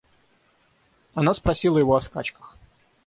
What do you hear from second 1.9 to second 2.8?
о скачках.